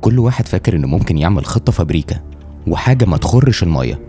[0.00, 2.20] كل واحد فاكر إنه ممكن يعمل خطة فابريكا
[2.66, 4.00] وحاجة ما تخرش المية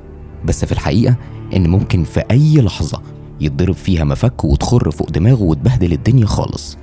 [0.46, 1.15] بس في الحقيقة
[1.55, 3.01] إن ممكن في أي لحظة
[3.42, 6.78] يتضرب فيها مفك وتخر فوق دماغه وتبهدل الدنيا خالص.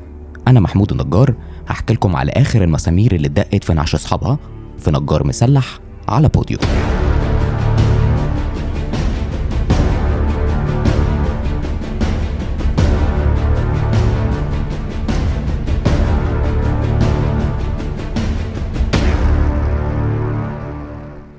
[0.49, 1.35] أنا محمود النجار
[1.69, 4.39] هحكي لكم على آخر المسامير اللي اتدقت في نعش أصحابها
[4.79, 5.79] في نجار مسلح
[6.09, 6.59] على بوديو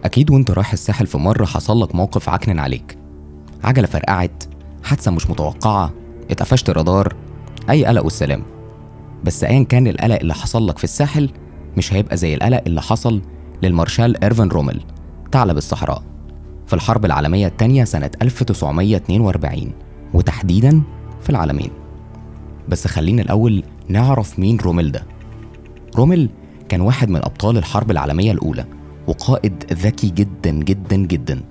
[0.07, 2.97] أكيد وأنت رايح الساحل في مرة حصل لك موقف عكنن عليك.
[3.63, 4.43] عجلة فرقعت
[4.83, 5.93] حادثة مش متوقعة
[6.31, 7.15] اتقفشت رادار
[7.69, 8.43] أي قلق والسلام.
[9.23, 11.29] بس أيا كان القلق اللي حصل لك في الساحل
[11.77, 13.21] مش هيبقى زي القلق اللي حصل
[13.63, 14.81] للمارشال إيرفن رومل
[15.31, 16.03] ثعلب الصحراء
[16.67, 19.71] في الحرب العالمية الثانية سنة 1942
[20.13, 20.81] وتحديدا
[21.21, 21.69] في العالمين.
[22.69, 25.03] بس خلينا الأول نعرف مين رومل ده.
[25.95, 26.29] رومل
[26.69, 28.65] كان واحد من أبطال الحرب العالمية الأولى.
[29.07, 31.41] وقائد ذكي جدا جدا جدا.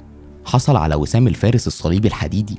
[0.44, 2.58] حصل على وسام الفارس الصليبي الحديدي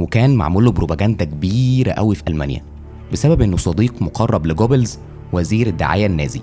[0.00, 2.64] وكان معمول له بروباجندا كبيرة قوي في ألمانيا
[3.12, 4.98] بسبب إنه صديق مقرب لجوبلز
[5.32, 6.40] وزير الدعاية النازي.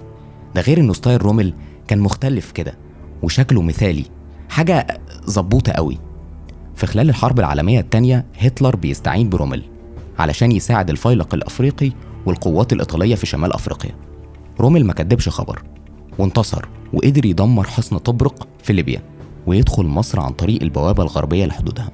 [0.56, 1.54] ده غير إنه style رومل
[1.88, 2.78] كان مختلف كده
[3.24, 4.06] وشكله مثالي
[4.50, 5.98] حاجة مظبوطة قوي
[6.76, 9.64] في خلال الحرب العالمية التانية هتلر بيستعين برومل
[10.20, 11.92] علشان يساعد الفيلق الأفريقي
[12.26, 13.96] والقوات الإيطالية في شمال أفريقيا.
[14.60, 15.64] رومل ما كدبش خبر
[16.18, 16.66] وانتصر.
[16.94, 19.02] وقدر يدمر حصن طبرق في ليبيا
[19.48, 21.92] ويدخل مصر عن طريق البوابة الغربية لحدودها.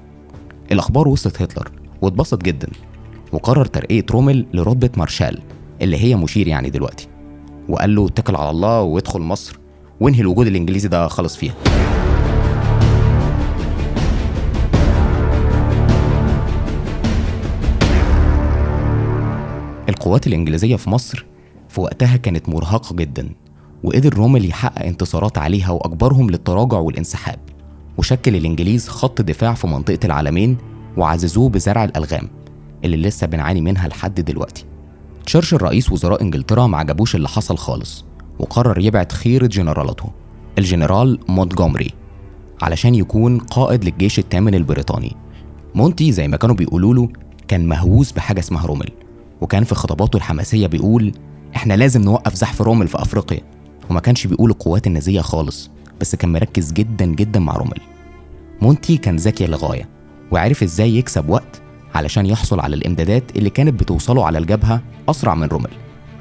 [0.72, 2.68] الأخبار وصلت هتلر واتبسط جدا
[3.32, 5.42] وقرر ترقية رومل لرتبة مارشال
[5.82, 7.08] اللي هي مشير يعني دلوقتي.
[7.70, 9.60] وقال له اتكل على الله وادخل مصر
[10.00, 11.54] وانهي الوجود الإنجليزي ده خلص فيها.
[19.90, 21.26] القوات الإنجليزية في مصر
[21.70, 23.30] في وقتها كانت مرهقة جدا.
[23.84, 27.40] وقدر رومل يحقق انتصارات عليها وأجبرهم للتراجع والانسحاب
[27.98, 30.58] وشكل الإنجليز خط دفاع في منطقة العالمين
[30.98, 32.30] وعززوه بزرع الألغام
[32.84, 34.66] اللي لسه بنعاني منها لحد دلوقتي.
[35.26, 38.06] تشرشل رئيس وزراء إنجلترا ما عجبوش اللي حصل خالص
[38.40, 40.10] وقرر يبعت خيرة جنرالاته
[40.58, 41.92] الجنرال مونتجومري
[42.62, 45.16] علشان يكون قائد للجيش الثامن البريطاني.
[45.76, 47.10] مونتي زي ما كانوا بيقولوا له
[47.48, 48.90] كان مهووس بحاجة اسمها رومل
[49.42, 51.12] وكان في خطاباته الحماسية بيقول
[51.56, 53.55] إحنا لازم نوقف زحف رومل في أفريقيا.
[53.90, 55.70] وما كانش بيقول القوات النازية خالص
[56.02, 57.80] بس كان مركز جدا جدا مع رومل.
[58.62, 59.90] مونتي كان ذكي للغاية
[60.32, 61.62] وعرف إزاي يكسب وقت
[61.96, 65.70] علشان يحصل على الإمدادات اللي كانت بتوصله على الجبهة أسرع من رومل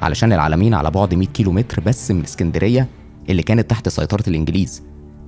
[0.01, 2.87] علشان العالمين على بعد 100 كيلو متر بس من اسكندرية
[3.29, 4.83] اللي كانت تحت سيطرة الإنجليز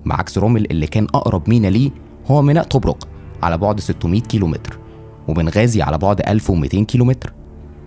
[0.06, 1.90] بعكس رومل اللي كان أقرب مينا ليه
[2.28, 3.08] هو ميناء طبرق
[3.44, 4.80] على بعد 600 كيلو متر
[5.28, 7.34] وبنغازي على بعد 1200 كيلو متر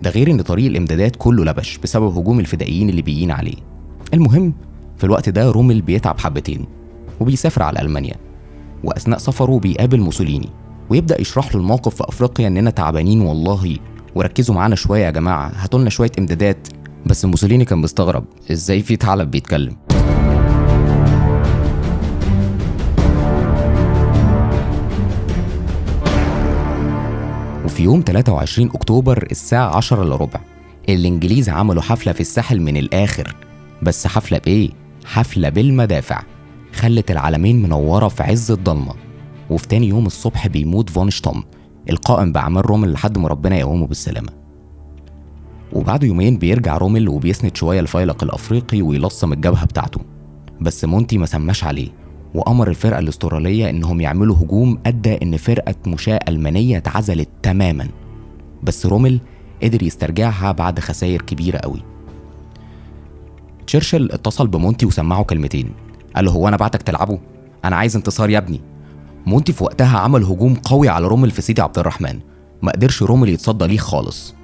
[0.02, 3.56] ده غير إن طريق الإمدادات كله لبش بسبب هجوم الفدائيين الليبيين عليه.
[4.14, 4.54] المهم
[4.96, 6.66] في الوقت ده رومل بيتعب حبتين
[7.20, 8.14] وبيسافر على ألمانيا
[8.84, 10.48] وأثناء سفره بيقابل موسوليني
[10.90, 13.76] ويبدأ يشرح له الموقف في أفريقيا إننا تعبانين والله.
[14.14, 16.68] وركزوا معانا شوية يا جماعة هاتوا لنا شوية إمدادات.
[17.06, 19.76] بس موسوليني كان مستغرب إزاي في ثعلب بيتكلم؟
[27.64, 30.40] وفي يوم 23 أكتوبر الساعة 10 إلا ربع
[30.88, 33.36] الإنجليز عملوا حفلة في الساحل من الآخر.
[33.82, 34.70] بس حفلة بإيه؟
[35.04, 36.22] حفلة بالمدافع.
[36.72, 38.94] خلت العالمين منورة في عز الضلمة.
[39.50, 41.44] وفي تاني يوم الصبح بيموت فون شتوم
[41.90, 44.28] القائم بأعمال رومل لحد ما ربنا يقومه بالسلامة.
[45.72, 50.00] وبعد يومين بيرجع رومل وبيسند شوية الفيلق الأفريقي ويلصم الجبهة بتاعته.
[50.60, 51.88] بس مونتي ما سماش عليه
[52.34, 57.88] وأمر الفرقة الأسترالية إنهم يعملوا هجوم أدى إن فرقة مشاة ألمانية اتعزلت تماما.
[58.62, 59.20] بس رومل
[59.62, 61.82] قدر يسترجعها بعد خسائر كبيرة قوي.
[63.70, 65.72] تشرشل اتصل بمونتي وسمعه كلمتين.
[66.16, 67.18] قال له هو أنا بعتك تلعبه؟
[67.64, 68.60] أنا عايز انتصار يا ابني.
[69.26, 72.20] مونتي في وقتها عمل هجوم قوي على رومل في سيدي عبد الرحمن.
[72.62, 74.34] ما قدرش رومل يتصدى ليه خالص.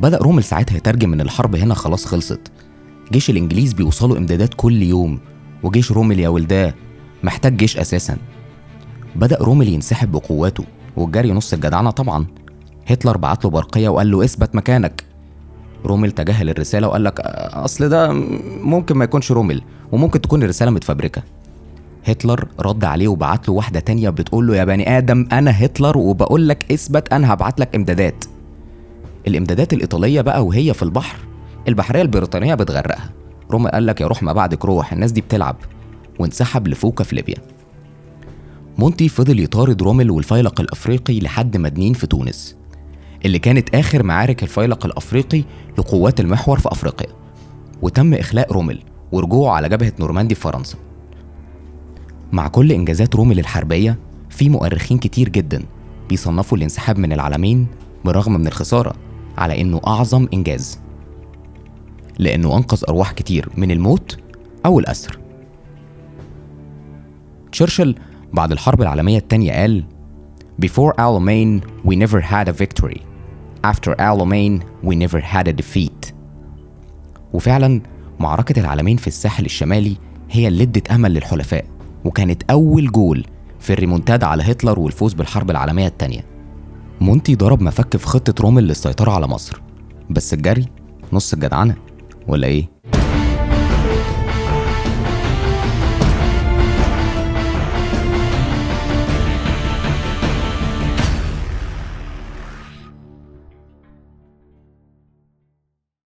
[0.00, 2.40] بدأ رومل ساعتها يترجم إن الحرب هنا خلاص خلصت.
[3.12, 5.20] جيش الإنجليز بيوصلوا إمدادات كل يوم
[5.62, 6.74] وجيش رومل يا ولداه
[7.22, 8.16] محتاج جيش أساسا.
[9.16, 10.64] بدأ رومل ينسحب بقواته
[10.96, 12.26] والجري نص الجدعنة طبعا.
[12.86, 15.03] هتلر بعت له برقية وقال له اثبت مكانك.
[15.86, 18.12] رومل تجاهل الرسالة وقال لك أصل ده
[18.62, 21.22] ممكن ما يكونش رومل وممكن تكون الرسالة متفبركة.
[22.04, 26.48] هتلر رد عليه وبعت له واحدة تانية بتقول له يا بني آدم أنا هتلر وبقول
[26.48, 28.24] لك إثبت أنا هبعت لك إمدادات.
[29.26, 31.16] الإمدادات الإيطالية بقى وهي في البحر
[31.68, 33.10] البحرية البريطانية بتغرقها.
[33.50, 35.56] رومل قال لك يا روح ما بعدك روح الناس دي بتلعب.
[36.18, 37.36] وانسحب لفوكا في ليبيا.
[38.78, 42.56] مونتي فضل يطارد رومل والفيلق الأفريقي لحد مدنين في تونس.
[43.24, 45.44] اللي كانت آخر معارك الفيلق الأفريقي
[45.78, 47.06] لقوات المحور في أفريقيا
[47.82, 48.82] وتم إخلاء رومل
[49.12, 50.78] ورجوعه على جبهة نورماندي في فرنسا.
[52.32, 53.98] مع كل إنجازات رومل الحربية
[54.30, 55.62] في مؤرخين كتير جدا
[56.08, 57.66] بيصنفوا الانسحاب من العالمين
[58.04, 58.94] بالرغم من الخسارة
[59.38, 60.80] على إنه أعظم إنجاز.
[62.18, 64.18] لأنه أنقذ أرواح كتير من الموت
[64.66, 65.18] أو الأسر.
[67.52, 67.94] تشرشل
[68.32, 69.84] بعد الحرب العالمية الثانية قال
[70.62, 73.13] Before Alamein we never had a victory.
[73.72, 76.12] After Alamein we never had a defeat.
[77.32, 77.80] وفعلا
[78.20, 79.96] معركة العالمين في الساحل الشمالي
[80.30, 81.64] هي اللي ادت أمل للحلفاء
[82.04, 83.26] وكانت أول جول
[83.60, 86.24] في الريمونتادا على هتلر والفوز بالحرب العالمية الثانية
[87.00, 89.60] مونتي ضرب مفك في خطة رومل للسيطرة على مصر.
[90.10, 90.66] بس الجري
[91.12, 91.76] نص الجدعنة
[92.28, 92.73] ولا إيه؟